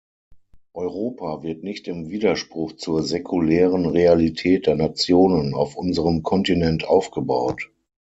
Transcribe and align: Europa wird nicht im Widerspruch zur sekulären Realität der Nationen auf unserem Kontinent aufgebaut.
Europa 0.73 1.43
wird 1.43 1.61
nicht 1.63 1.87
im 1.87 2.09
Widerspruch 2.09 2.75
zur 2.75 3.03
sekulären 3.03 3.85
Realität 3.85 4.65
der 4.65 4.73
Nationen 4.75 5.53
auf 5.53 5.75
unserem 5.75 6.23
Kontinent 6.23 6.87
aufgebaut. 6.87 7.69